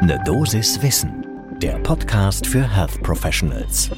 Ne 0.00 0.16
Dosis 0.24 0.80
Wissen, 0.80 1.26
der 1.60 1.76
Podcast 1.80 2.46
für 2.46 2.62
Health 2.62 3.02
Professionals. 3.02 3.90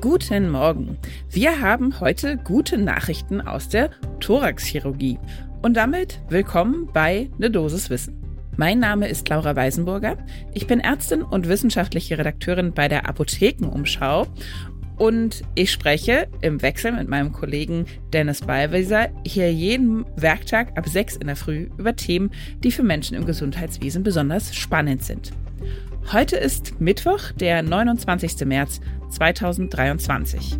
Guten 0.00 0.50
Morgen. 0.50 0.98
Wir 1.30 1.60
haben 1.60 2.00
heute 2.00 2.36
gute 2.36 2.78
Nachrichten 2.78 3.40
aus 3.40 3.68
der 3.68 3.90
Thoraxchirurgie. 4.18 5.20
Und 5.62 5.76
damit 5.76 6.20
willkommen 6.30 6.88
bei 6.92 7.30
Ne 7.38 7.48
Dosis 7.48 7.90
Wissen. 7.90 8.24
Mein 8.56 8.80
Name 8.80 9.06
ist 9.06 9.28
Laura 9.28 9.54
Weisenburger. 9.54 10.16
Ich 10.52 10.66
bin 10.66 10.80
Ärztin 10.80 11.22
und 11.22 11.48
wissenschaftliche 11.48 12.18
Redakteurin 12.18 12.72
bei 12.72 12.88
der 12.88 13.08
Apothekenumschau 13.08 14.26
und 14.96 15.42
ich 15.54 15.72
spreche 15.72 16.28
im 16.40 16.62
Wechsel 16.62 16.92
mit 16.92 17.08
meinem 17.08 17.32
Kollegen 17.32 17.86
Dennis 18.12 18.40
Ballwieser 18.40 19.08
hier 19.26 19.52
jeden 19.52 20.04
Werktag 20.16 20.76
ab 20.78 20.88
6 20.88 21.16
in 21.16 21.26
der 21.26 21.36
Früh 21.36 21.68
über 21.78 21.96
Themen, 21.96 22.30
die 22.62 22.70
für 22.70 22.82
Menschen 22.82 23.16
im 23.16 23.26
Gesundheitswesen 23.26 24.02
besonders 24.02 24.54
spannend 24.54 25.04
sind. 25.04 25.32
Heute 26.12 26.36
ist 26.36 26.80
Mittwoch, 26.80 27.32
der 27.32 27.62
29. 27.62 28.44
März 28.46 28.80
2023. 29.10 30.58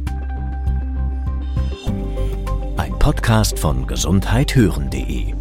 Ein 2.77 2.99
Podcast 2.99 3.59
von 3.59 3.87
gesundheithören.de 3.87 5.35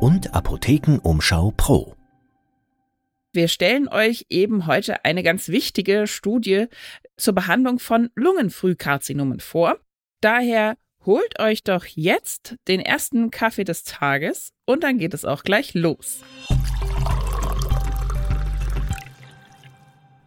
und 0.00 0.34
Apothekenumschau 0.34 1.52
Pro. 1.56 1.99
Wir 3.32 3.46
stellen 3.46 3.86
euch 3.86 4.26
eben 4.28 4.66
heute 4.66 5.04
eine 5.04 5.22
ganz 5.22 5.50
wichtige 5.50 6.08
Studie 6.08 6.66
zur 7.16 7.32
Behandlung 7.32 7.78
von 7.78 8.10
Lungenfrühkarzinomen 8.16 9.38
vor. 9.38 9.78
Daher 10.20 10.76
holt 11.06 11.38
euch 11.38 11.62
doch 11.62 11.84
jetzt 11.86 12.56
den 12.66 12.80
ersten 12.80 13.30
Kaffee 13.30 13.62
des 13.62 13.84
Tages 13.84 14.52
und 14.66 14.82
dann 14.82 14.98
geht 14.98 15.14
es 15.14 15.24
auch 15.24 15.44
gleich 15.44 15.74
los. 15.74 16.22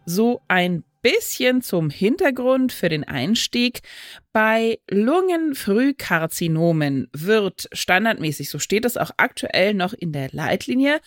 So 0.06 0.40
ein 0.48 0.82
bisschen 1.04 1.60
zum 1.60 1.90
Hintergrund 1.90 2.72
für 2.72 2.88
den 2.88 3.04
Einstieg. 3.04 3.82
Bei 4.32 4.78
Lungenfrühkarzinomen 4.90 7.08
wird 7.12 7.68
standardmäßig, 7.72 8.48
so 8.48 8.58
steht 8.58 8.86
es 8.86 8.96
auch 8.96 9.10
aktuell 9.18 9.74
noch 9.74 9.92
in 9.92 10.12
der 10.12 10.30
Leitlinie, 10.32 11.02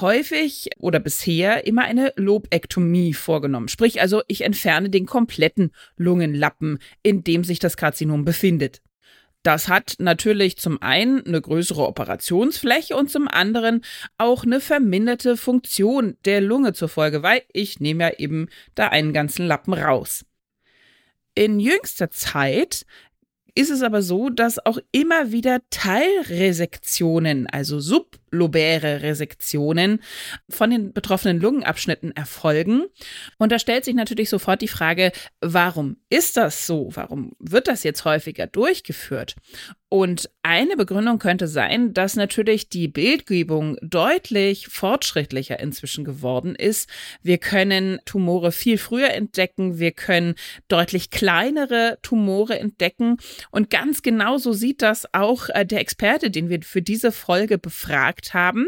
häufig 0.00 0.70
oder 0.78 0.98
bisher 0.98 1.64
immer 1.64 1.84
eine 1.84 2.12
Lobektomie 2.16 3.14
vorgenommen. 3.14 3.68
Sprich 3.68 4.00
also, 4.00 4.22
ich 4.26 4.40
entferne 4.42 4.90
den 4.90 5.06
kompletten 5.06 5.70
Lungenlappen, 5.96 6.80
in 7.04 7.22
dem 7.22 7.44
sich 7.44 7.60
das 7.60 7.76
Karzinom 7.76 8.24
befindet. 8.24 8.82
Das 9.46 9.68
hat 9.68 9.94
natürlich 10.00 10.56
zum 10.56 10.82
einen 10.82 11.24
eine 11.24 11.40
größere 11.40 11.86
Operationsfläche 11.86 12.96
und 12.96 13.12
zum 13.12 13.28
anderen 13.28 13.84
auch 14.18 14.42
eine 14.42 14.58
verminderte 14.58 15.36
Funktion 15.36 16.16
der 16.24 16.40
Lunge 16.40 16.72
zur 16.72 16.88
Folge, 16.88 17.22
weil 17.22 17.42
ich 17.52 17.78
nehme 17.78 18.02
ja 18.02 18.10
eben 18.18 18.48
da 18.74 18.88
einen 18.88 19.12
ganzen 19.12 19.46
Lappen 19.46 19.72
raus. 19.72 20.24
In 21.36 21.60
jüngster 21.60 22.10
Zeit 22.10 22.86
ist 23.54 23.70
es 23.70 23.82
aber 23.82 24.02
so, 24.02 24.30
dass 24.30 24.66
auch 24.66 24.78
immer 24.90 25.30
wieder 25.30 25.60
Teilresektionen, 25.70 27.46
also 27.46 27.78
sublobäre 28.36 29.02
Resektionen 29.02 30.00
von 30.48 30.70
den 30.70 30.92
betroffenen 30.92 31.40
Lungenabschnitten 31.40 32.14
erfolgen. 32.14 32.84
Und 33.38 33.50
da 33.50 33.58
stellt 33.58 33.84
sich 33.84 33.94
natürlich 33.94 34.28
sofort 34.28 34.60
die 34.62 34.68
Frage, 34.68 35.12
warum 35.40 35.96
ist 36.10 36.36
das 36.36 36.66
so? 36.66 36.90
Warum 36.94 37.32
wird 37.38 37.68
das 37.68 37.82
jetzt 37.82 38.04
häufiger 38.04 38.46
durchgeführt? 38.46 39.36
Und 39.88 40.28
eine 40.42 40.76
Begründung 40.76 41.20
könnte 41.20 41.46
sein, 41.46 41.94
dass 41.94 42.16
natürlich 42.16 42.68
die 42.68 42.88
Bildgebung 42.88 43.76
deutlich 43.82 44.66
fortschrittlicher 44.66 45.60
inzwischen 45.60 46.04
geworden 46.04 46.56
ist. 46.56 46.90
Wir 47.22 47.38
können 47.38 48.00
Tumore 48.04 48.50
viel 48.50 48.78
früher 48.78 49.10
entdecken, 49.10 49.78
wir 49.78 49.92
können 49.92 50.34
deutlich 50.66 51.10
kleinere 51.10 51.98
Tumore 52.02 52.58
entdecken. 52.58 53.18
Und 53.52 53.70
ganz 53.70 54.02
genauso 54.02 54.52
sieht 54.52 54.82
das 54.82 55.06
auch 55.14 55.48
äh, 55.50 55.64
der 55.64 55.80
Experte, 55.80 56.32
den 56.32 56.48
wir 56.48 56.62
für 56.62 56.82
diese 56.82 57.12
Folge 57.12 57.56
befragt 57.56 58.34
haben. 58.34 58.66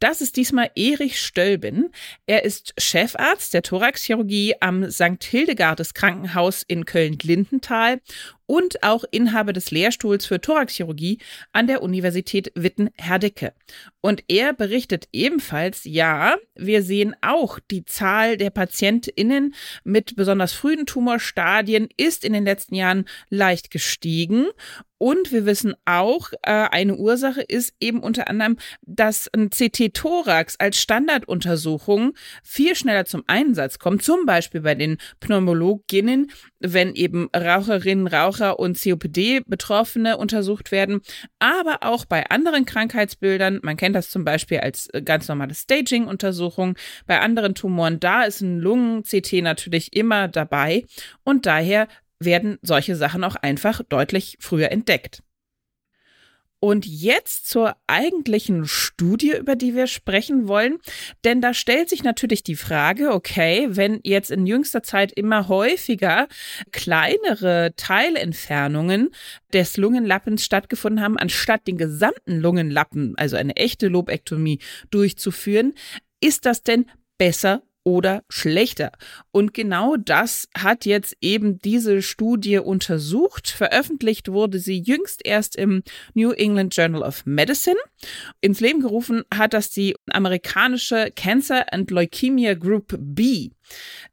Das 0.00 0.22
ist 0.22 0.36
diesmal 0.36 0.70
Erich 0.76 1.20
Stölben. 1.20 1.92
Er 2.24 2.42
ist 2.42 2.72
Chefarzt 2.78 3.52
der 3.52 3.60
Thoraxchirurgie 3.60 4.54
am 4.60 4.90
St. 4.90 5.22
Hildegardes 5.22 5.92
Krankenhaus 5.92 6.62
in 6.66 6.86
Köln-Glindenthal 6.86 8.00
und 8.46 8.82
auch 8.82 9.04
Inhaber 9.10 9.52
des 9.52 9.70
Lehrstuhls 9.70 10.24
für 10.24 10.40
Thoraxchirurgie 10.40 11.18
an 11.52 11.66
der 11.66 11.82
Universität 11.82 12.50
Witten-Herdecke. 12.54 13.52
Und 14.00 14.24
er 14.28 14.54
berichtet 14.54 15.06
ebenfalls, 15.12 15.82
ja, 15.84 16.36
wir 16.54 16.82
sehen 16.82 17.14
auch, 17.20 17.58
die 17.70 17.84
Zahl 17.84 18.38
der 18.38 18.50
PatientInnen 18.50 19.54
mit 19.84 20.16
besonders 20.16 20.54
frühen 20.54 20.86
Tumorstadien 20.86 21.88
ist 21.98 22.24
in 22.24 22.32
den 22.32 22.44
letzten 22.44 22.74
Jahren 22.74 23.04
leicht 23.28 23.70
gestiegen. 23.70 24.46
Und 25.02 25.32
wir 25.32 25.46
wissen 25.46 25.74
auch, 25.86 26.30
äh, 26.42 26.50
eine 26.50 26.94
Ursache 26.94 27.40
ist 27.40 27.74
eben 27.80 28.00
unter 28.00 28.28
anderem, 28.28 28.58
dass 28.82 29.30
ein 29.32 29.48
CT-Thorax 29.48 30.56
als 30.58 30.78
Standarduntersuchung 30.78 32.12
viel 32.44 32.74
schneller 32.74 33.06
zum 33.06 33.24
Einsatz 33.26 33.78
kommt, 33.78 34.02
zum 34.02 34.26
Beispiel 34.26 34.60
bei 34.60 34.74
den 34.74 34.98
Pneumologinnen, 35.20 36.30
wenn 36.58 36.94
eben 36.94 37.30
Raucherinnen, 37.34 38.08
Raucher 38.08 38.58
und 38.58 38.78
COPD-Betroffene 38.78 40.18
untersucht 40.18 40.70
werden, 40.70 41.00
aber 41.38 41.78
auch 41.80 42.04
bei 42.04 42.28
anderen 42.28 42.66
Krankheitsbildern. 42.66 43.60
Man 43.62 43.78
kennt 43.78 43.96
das 43.96 44.10
zum 44.10 44.26
Beispiel 44.26 44.58
als 44.58 44.88
äh, 44.92 45.00
ganz 45.00 45.28
normale 45.28 45.54
Staging-Untersuchung. 45.54 46.76
Bei 47.06 47.20
anderen 47.20 47.54
Tumoren, 47.54 48.00
da 48.00 48.24
ist 48.24 48.42
ein 48.42 48.58
Lungen-CT 48.58 49.40
natürlich 49.40 49.96
immer 49.96 50.28
dabei 50.28 50.84
und 51.24 51.46
daher 51.46 51.88
werden 52.20 52.58
solche 52.62 52.96
Sachen 52.96 53.24
auch 53.24 53.36
einfach 53.36 53.82
deutlich 53.88 54.36
früher 54.40 54.70
entdeckt. 54.70 55.22
Und 56.62 56.84
jetzt 56.84 57.48
zur 57.48 57.74
eigentlichen 57.86 58.66
Studie, 58.66 59.32
über 59.32 59.56
die 59.56 59.74
wir 59.74 59.86
sprechen 59.86 60.46
wollen. 60.46 60.76
Denn 61.24 61.40
da 61.40 61.54
stellt 61.54 61.88
sich 61.88 62.02
natürlich 62.02 62.42
die 62.42 62.54
Frage, 62.54 63.14
okay, 63.14 63.68
wenn 63.70 64.00
jetzt 64.04 64.30
in 64.30 64.46
jüngster 64.46 64.82
Zeit 64.82 65.10
immer 65.10 65.48
häufiger 65.48 66.28
kleinere 66.70 67.72
Teilentfernungen 67.76 69.08
des 69.54 69.78
Lungenlappens 69.78 70.44
stattgefunden 70.44 71.02
haben, 71.02 71.16
anstatt 71.16 71.66
den 71.66 71.78
gesamten 71.78 72.38
Lungenlappen, 72.38 73.16
also 73.16 73.36
eine 73.36 73.56
echte 73.56 73.88
Lobektomie, 73.88 74.58
durchzuführen, 74.90 75.72
ist 76.20 76.44
das 76.44 76.62
denn 76.62 76.84
besser 77.16 77.62
oder 77.84 78.22
schlechter. 78.28 78.92
Und 79.30 79.54
genau 79.54 79.96
das 79.96 80.48
hat 80.56 80.84
jetzt 80.84 81.16
eben 81.20 81.58
diese 81.58 82.02
Studie 82.02 82.58
untersucht. 82.58 83.48
Veröffentlicht 83.48 84.30
wurde 84.30 84.58
sie 84.58 84.80
jüngst 84.80 85.24
erst 85.24 85.56
im 85.56 85.82
New 86.14 86.30
England 86.32 86.76
Journal 86.76 87.02
of 87.02 87.24
Medicine. 87.26 87.78
Ins 88.40 88.60
Leben 88.60 88.80
gerufen 88.80 89.22
hat 89.32 89.54
das 89.54 89.70
die 89.70 89.96
amerikanische 90.10 91.10
Cancer 91.14 91.72
and 91.72 91.90
Leukemia 91.90 92.54
Group 92.54 92.96
B. 92.98 93.50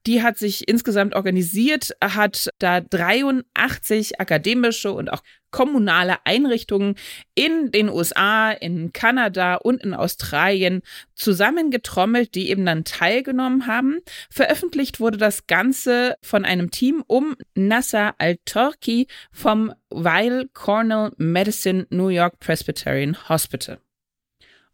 Die 0.06 0.23
hat 0.23 0.38
sich 0.38 0.68
insgesamt 0.68 1.16
organisiert, 1.16 1.91
hat 2.01 2.50
da 2.59 2.81
83 2.81 4.19
akademische 4.19 4.91
und 4.91 5.12
auch 5.12 5.22
kommunale 5.51 6.18
Einrichtungen 6.25 6.95
in 7.34 7.72
den 7.72 7.90
USA, 7.90 8.51
in 8.51 8.94
Kanada 8.94 9.56
und 9.56 9.81
in 9.84 9.94
Australien 9.94 10.81
zusammengetrommelt, 11.16 12.35
die 12.35 12.50
eben 12.50 12.66
dann 12.66 12.84
teilgenommen 12.84 13.67
haben. 13.67 14.00
Veröffentlicht 14.29 15.00
wurde 15.00 15.17
das 15.17 15.47
Ganze 15.47 16.16
von 16.22 16.46
einem 16.46 16.72
Team 16.72 17.03
um 17.07 17.35
Nasser 17.56 18.16
Al-Turki 18.17 19.07
vom 19.31 19.73
Weill 19.90 20.50
Cornell 20.53 21.12
Medicine 21.17 21.88
New 21.90 22.09
York 22.09 22.40
Presbyterian 22.40 23.17
Hospital. 23.29 23.79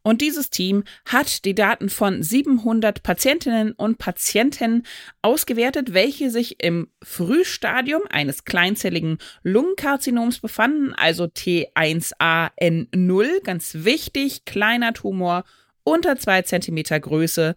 Und 0.03 0.21
dieses 0.21 0.49
Team 0.49 0.83
hat 1.05 1.45
die 1.45 1.55
Daten 1.55 1.89
von 1.89 2.21
700 2.21 3.03
Patientinnen 3.03 3.71
und 3.71 3.97
Patienten 3.97 4.83
ausgewertet, 5.21 5.93
welche 5.93 6.29
sich 6.29 6.61
im 6.61 6.89
Frühstadium 7.01 8.01
eines 8.09 8.43
kleinzelligen 8.43 9.19
Lungenkarzinoms 9.43 10.39
befanden, 10.39 10.93
also 10.93 11.23
T1AN0, 11.23 13.43
ganz 13.43 13.77
wichtig, 13.79 14.43
kleiner 14.45 14.93
Tumor 14.93 15.45
unter 15.85 16.17
zwei 16.17 16.41
Zentimeter 16.41 16.99
Größe 16.99 17.55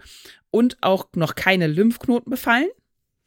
und 0.51 0.77
auch 0.81 1.09
noch 1.15 1.35
keine 1.35 1.67
Lymphknoten 1.67 2.31
befallen. 2.31 2.69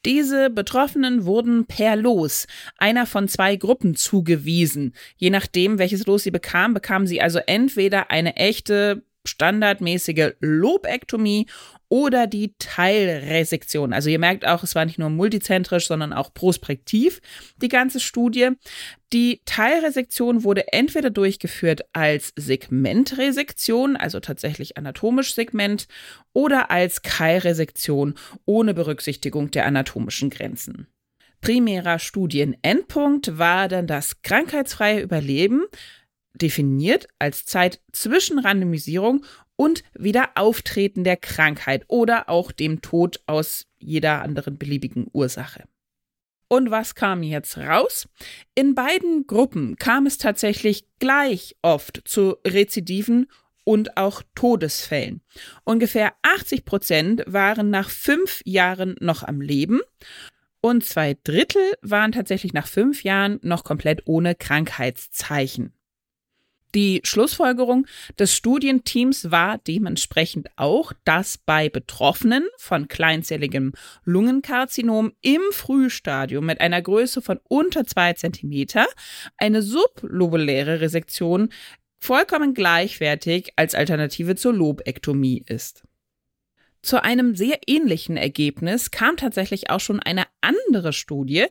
Diese 0.06 0.50
Betroffenen 0.50 1.26
wurden 1.26 1.66
per 1.66 1.98
Los 1.98 2.48
einer 2.78 3.06
von 3.06 3.28
zwei 3.28 3.58
Gruppen 3.58 3.96
zugewiesen. 3.96 4.94
Je 5.18 5.30
nachdem, 5.30 5.78
welches 5.78 6.06
Los 6.06 6.24
sie 6.24 6.32
bekamen, 6.32 6.74
bekamen 6.74 7.06
sie 7.06 7.22
also 7.22 7.40
entweder 7.40 8.10
eine 8.10 8.38
echte 8.38 9.04
standardmäßige 9.30 10.34
Lobektomie 10.40 11.48
oder 11.90 12.28
die 12.28 12.54
Teilresektion. 12.60 13.94
Also 13.94 14.10
ihr 14.10 14.20
merkt 14.20 14.46
auch, 14.46 14.64
es 14.64 14.76
war 14.76 14.86
nicht 14.86 15.00
nur 15.00 15.10
multizentrisch, 15.10 15.88
sondern 15.88 16.14
auch 16.14 16.34
prospektiv, 16.34 17.22
die 17.62 17.68
ganze 17.68 18.00
Studie. 18.00 18.50
Die 19.12 19.42
Teilresektion 19.46 20.44
wurde 20.44 20.72
entweder 20.72 21.10
durchgeführt 21.10 21.82
als 21.94 22.32
Segmentresektion, 22.36 23.96
also 23.96 24.20
tatsächlich 24.20 24.78
anatomisch 24.78 25.34
Segment, 25.34 25.88
oder 26.34 26.70
als 26.70 27.02
Keilresektion 27.02 28.14
ohne 28.46 28.74
Berücksichtigung 28.74 29.50
der 29.50 29.66
anatomischen 29.66 30.30
Grenzen. 30.30 30.88
Primärer 31.42 32.00
Studienendpunkt 32.00 33.38
war 33.38 33.70
dann 33.70 33.88
das 33.88 34.22
krankheitsfreie 34.22 35.02
Überleben, 35.02 35.64
definiert 36.34 37.08
als 37.20 37.46
Zeit 37.46 37.82
zwischen 37.92 38.40
Randomisierung 38.40 39.26
und 39.56 39.84
Wiederauftreten 39.94 41.04
der 41.04 41.18
Krankheit 41.18 41.84
oder 41.88 42.30
auch 42.30 42.52
dem 42.52 42.82
Tod 42.82 43.22
aus 43.26 43.68
jeder 43.78 44.22
anderen 44.22 44.58
beliebigen 44.58 45.08
Ursache. 45.12 45.66
Und 46.48 46.72
was 46.72 46.96
kam 46.96 47.22
jetzt 47.22 47.58
raus? 47.58 48.08
In 48.56 48.74
beiden 48.74 49.28
Gruppen 49.28 49.76
kam 49.76 50.08
es 50.08 50.18
tatsächlich 50.18 50.88
gleich 50.98 51.56
oft 51.62 52.02
zu 52.06 52.38
Rezidiven 52.46 53.28
und 53.64 53.98
auch 53.98 54.24
Todesfällen. 54.34 55.22
Ungefähr 55.64 56.14
80 56.24 56.66
Prozent 56.66 57.24
waren 57.28 57.70
nach 57.70 57.90
fünf 57.90 58.42
Jahren 58.46 58.96
noch 59.00 59.22
am 59.22 59.42
Leben 59.42 59.82
und 60.62 60.84
zwei 60.84 61.16
Drittel 61.24 61.62
waren 61.82 62.12
tatsächlich 62.12 62.54
nach 62.54 62.68
fünf 62.68 63.04
Jahren 63.04 63.40
noch 63.44 63.64
komplett 63.64 64.02
ohne 64.06 64.34
Krankheitszeichen. 64.34 65.74
Die 66.76 67.02
Schlussfolgerung 67.04 67.88
des 68.20 68.36
Studienteams 68.36 69.32
war 69.32 69.58
dementsprechend 69.58 70.50
auch, 70.56 70.94
dass 71.04 71.40
bei 71.40 71.68
Betroffenen 71.68 72.48
von 72.58 72.88
kleinzelligem 72.88 73.74
Lungenkarzinom 74.06 75.14
im 75.22 75.42
Frühstadium 75.52 76.46
mit 76.46 76.62
einer 76.62 76.82
Größe 76.82 77.24
von 77.24 77.40
unter 77.48 77.86
zwei 77.86 78.14
Zentimeter 78.14 78.86
eine 79.38 79.64
sublobuläre 79.64 80.82
Resektion 80.82 81.50
vollkommen 82.00 82.54
gleichwertig 82.54 83.52
als 83.56 83.74
Alternative 83.74 84.36
zur 84.36 84.54
Lobektomie 84.54 85.44
ist. 85.48 85.84
Zu 86.82 87.04
einem 87.04 87.36
sehr 87.36 87.60
ähnlichen 87.68 88.16
Ergebnis 88.16 88.92
kam 88.92 89.18
tatsächlich 89.18 89.70
auch 89.70 89.82
schon 89.82 90.00
eine 90.00 90.24
andere 90.42 90.94
Studie, 90.94 91.46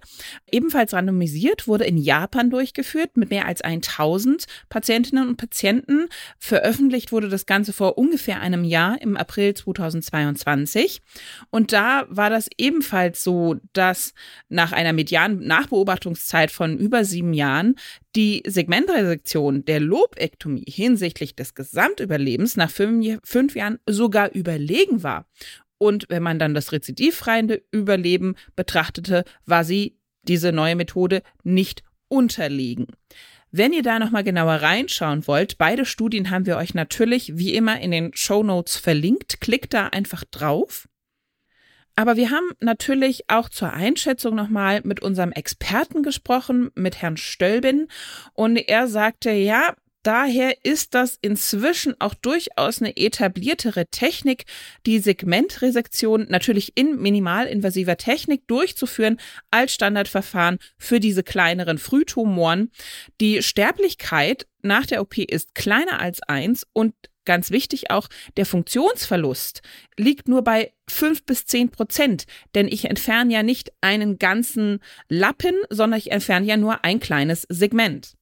ebenfalls 0.50 0.94
randomisiert, 0.94 1.68
wurde 1.68 1.84
in 1.84 1.98
Japan 1.98 2.50
durchgeführt 2.50 3.16
mit 3.16 3.30
mehr 3.30 3.46
als 3.46 3.60
1000 3.60 4.46
Patientinnen 4.70 5.28
und 5.28 5.36
Patienten. 5.36 6.08
Veröffentlicht 6.38 7.12
wurde 7.12 7.28
das 7.28 7.44
Ganze 7.44 7.72
vor 7.72 7.98
ungefähr 7.98 8.40
einem 8.40 8.64
Jahr 8.64 9.00
im 9.02 9.16
April 9.16 9.52
2022. 9.54 11.02
Und 11.50 11.72
da 11.72 12.06
war 12.08 12.30
das 12.30 12.48
ebenfalls 12.56 13.22
so, 13.22 13.56
dass 13.74 14.14
nach 14.48 14.72
einer 14.72 14.94
medianen 14.94 15.46
Nachbeobachtungszeit 15.46 16.50
von 16.50 16.78
über 16.78 17.04
sieben 17.04 17.34
Jahren 17.34 17.76
die 18.16 18.42
Segmentresektion 18.46 19.64
der 19.64 19.80
Lobektomie 19.80 20.64
hinsichtlich 20.66 21.36
des 21.36 21.54
Gesamtüberlebens 21.54 22.56
nach 22.56 22.70
fünf, 22.70 23.20
fünf 23.24 23.54
Jahren 23.54 23.78
sogar 23.86 24.32
überlegen 24.32 25.02
war. 25.02 25.26
Und 25.78 26.06
wenn 26.08 26.22
man 26.22 26.38
dann 26.38 26.54
das 26.54 26.72
rezidivfreie 26.72 27.62
Überleben 27.70 28.34
betrachtete, 28.56 29.24
war 29.46 29.64
sie 29.64 29.96
diese 30.24 30.52
neue 30.52 30.76
Methode 30.76 31.22
nicht 31.44 31.82
unterlegen. 32.08 32.86
Wenn 33.50 33.72
ihr 33.72 33.82
da 33.82 33.98
nochmal 33.98 34.24
genauer 34.24 34.54
reinschauen 34.54 35.26
wollt, 35.26 35.56
beide 35.56 35.86
Studien 35.86 36.30
haben 36.30 36.44
wir 36.44 36.56
euch 36.58 36.74
natürlich 36.74 37.38
wie 37.38 37.54
immer 37.54 37.80
in 37.80 37.92
den 37.92 38.10
Show 38.14 38.42
Notes 38.42 38.76
verlinkt. 38.76 39.40
Klickt 39.40 39.72
da 39.72 39.86
einfach 39.86 40.24
drauf. 40.24 40.88
Aber 41.98 42.16
wir 42.16 42.30
haben 42.30 42.52
natürlich 42.60 43.28
auch 43.28 43.48
zur 43.48 43.72
Einschätzung 43.72 44.36
nochmal 44.36 44.82
mit 44.84 45.02
unserem 45.02 45.32
Experten 45.32 46.04
gesprochen, 46.04 46.70
mit 46.76 47.02
Herrn 47.02 47.16
Stölbin. 47.16 47.88
Und 48.34 48.56
er 48.56 48.86
sagte, 48.86 49.32
ja, 49.32 49.74
daher 50.04 50.64
ist 50.64 50.94
das 50.94 51.18
inzwischen 51.20 52.00
auch 52.00 52.14
durchaus 52.14 52.80
eine 52.80 52.96
etabliertere 52.96 53.86
Technik, 53.86 54.44
die 54.86 55.00
Segmentresektion 55.00 56.26
natürlich 56.28 56.76
in 56.76 57.02
minimalinvasiver 57.02 57.96
Technik 57.96 58.46
durchzuführen 58.46 59.18
als 59.50 59.74
Standardverfahren 59.74 60.60
für 60.76 61.00
diese 61.00 61.24
kleineren 61.24 61.78
Frühtumoren. 61.78 62.70
Die 63.20 63.42
Sterblichkeit 63.42 64.46
nach 64.62 64.86
der 64.86 65.00
OP 65.00 65.18
ist 65.18 65.56
kleiner 65.56 65.98
als 65.98 66.22
eins 66.22 66.64
und 66.72 66.94
ganz 67.28 67.52
wichtig 67.52 67.90
auch, 67.90 68.08
der 68.36 68.46
Funktionsverlust 68.46 69.60
liegt 69.98 70.26
nur 70.26 70.42
bei 70.42 70.72
fünf 70.88 71.24
bis 71.24 71.44
zehn 71.44 71.68
Prozent, 71.70 72.24
denn 72.54 72.66
ich 72.66 72.86
entferne 72.86 73.32
ja 73.32 73.42
nicht 73.44 73.70
einen 73.82 74.18
ganzen 74.18 74.80
Lappen, 75.08 75.54
sondern 75.68 75.98
ich 75.98 76.10
entferne 76.10 76.46
ja 76.46 76.56
nur 76.56 76.84
ein 76.84 76.98
kleines 76.98 77.46
Segment. 77.50 78.17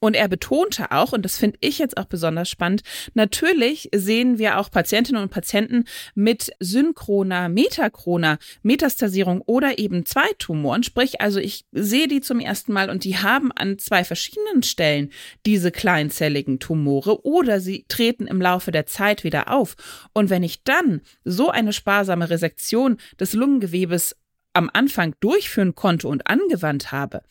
Und 0.00 0.14
er 0.14 0.28
betonte 0.28 0.92
auch, 0.92 1.12
und 1.12 1.24
das 1.24 1.38
finde 1.38 1.58
ich 1.60 1.78
jetzt 1.78 1.96
auch 1.96 2.04
besonders 2.04 2.48
spannend, 2.48 2.82
natürlich 3.14 3.88
sehen 3.94 4.38
wir 4.38 4.58
auch 4.58 4.70
Patientinnen 4.70 5.22
und 5.22 5.30
Patienten 5.30 5.84
mit 6.14 6.52
synchroner, 6.60 7.48
metachroner 7.48 8.38
Metastasierung 8.62 9.42
oder 9.42 9.78
eben 9.78 10.06
zwei 10.06 10.28
Tumoren. 10.38 10.82
Sprich, 10.82 11.20
also 11.20 11.40
ich 11.40 11.64
sehe 11.72 12.08
die 12.08 12.20
zum 12.20 12.40
ersten 12.40 12.72
Mal 12.72 12.90
und 12.90 13.04
die 13.04 13.18
haben 13.18 13.50
an 13.52 13.78
zwei 13.78 14.04
verschiedenen 14.04 14.62
Stellen 14.62 15.10
diese 15.46 15.72
kleinzelligen 15.72 16.60
Tumore 16.60 17.24
oder 17.24 17.60
sie 17.60 17.84
treten 17.88 18.26
im 18.26 18.40
Laufe 18.40 18.70
der 18.70 18.86
Zeit 18.86 19.24
wieder 19.24 19.50
auf. 19.52 19.76
Und 20.12 20.30
wenn 20.30 20.42
ich 20.42 20.62
dann 20.62 21.00
so 21.24 21.50
eine 21.50 21.72
sparsame 21.72 22.30
Resektion 22.30 22.98
des 23.18 23.32
Lungengewebes 23.32 24.16
am 24.52 24.70
Anfang 24.72 25.14
durchführen 25.20 25.74
konnte 25.74 26.08
und 26.08 26.26
angewandt 26.26 26.90
habe, 26.92 27.22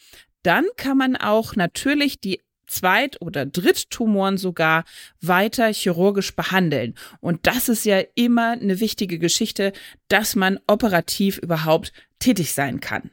dann 0.44 0.66
kann 0.78 0.98
man 0.98 1.16
auch 1.16 1.56
natürlich 1.56 2.22
die 2.22 2.42
Zweit- 2.68 3.22
oder 3.22 3.46
Dritttumoren 3.46 4.38
sogar 4.38 4.84
weiter 5.22 5.72
chirurgisch 5.72 6.36
behandeln. 6.36 6.96
Und 7.20 7.48
das 7.48 7.70
ist 7.70 7.86
ja 7.86 8.02
immer 8.16 8.52
eine 8.52 8.80
wichtige 8.80 9.20
Geschichte, 9.20 9.74
dass 10.08 10.36
man 10.36 10.60
operativ 10.68 11.38
überhaupt 11.38 11.94
tätig 12.20 12.54
sein 12.54 12.80
kann. 12.80 13.12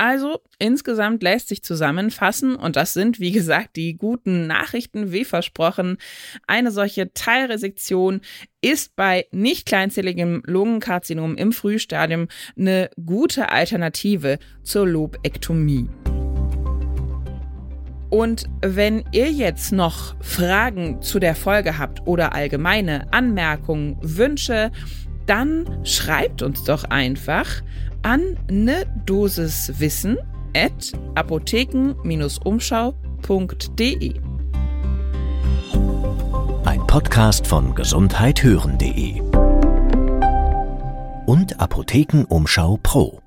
Also 0.00 0.42
insgesamt 0.60 1.24
lässt 1.24 1.48
sich 1.48 1.64
zusammenfassen, 1.64 2.54
und 2.54 2.76
das 2.76 2.92
sind, 2.92 3.18
wie 3.18 3.32
gesagt, 3.32 3.74
die 3.74 3.96
guten 3.96 4.46
Nachrichten, 4.46 5.10
wie 5.10 5.24
versprochen. 5.24 5.98
Eine 6.46 6.70
solche 6.70 7.12
Teilresektion 7.12 8.20
ist 8.60 8.94
bei 8.94 9.26
nicht 9.32 9.66
kleinzelligem 9.66 10.42
Lungenkarzinom 10.46 11.36
im 11.36 11.52
Frühstadium 11.52 12.28
eine 12.56 12.90
gute 13.04 13.50
Alternative 13.50 14.38
zur 14.62 14.86
Lobektomie. 14.86 15.88
Und 18.10 18.44
wenn 18.62 19.04
ihr 19.12 19.30
jetzt 19.30 19.70
noch 19.72 20.14
Fragen 20.20 21.02
zu 21.02 21.18
der 21.18 21.34
Folge 21.34 21.76
habt 21.78 22.06
oder 22.06 22.34
allgemeine 22.34 23.12
Anmerkungen, 23.12 23.98
Wünsche, 24.00 24.70
dann 25.26 25.84
schreibt 25.84 26.40
uns 26.42 26.64
doch 26.64 26.84
einfach 26.84 27.46
an 28.02 28.38
ne 28.50 28.86
Dosis 29.04 29.74
Wissen 29.78 30.16
at 30.56 30.92
apotheken-umschau.de. 31.14 34.14
Ein 36.64 36.86
Podcast 36.86 37.46
von 37.46 37.74
gesundheithören.de 37.74 39.20
und 41.26 41.60
Apothekenumschau 41.60 42.78
Pro. 42.82 43.20